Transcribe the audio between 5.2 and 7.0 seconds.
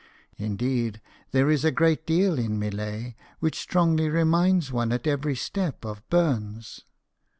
step of Burns.